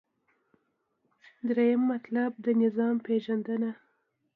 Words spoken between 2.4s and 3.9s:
د نظام پیژندنه